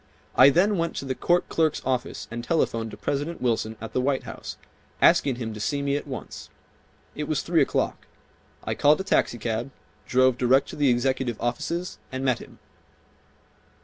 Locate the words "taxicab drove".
9.03-10.39